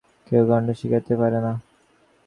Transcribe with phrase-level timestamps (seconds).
[0.27, 1.51] কেহ কাহাকেও শিখাইতে পারে না।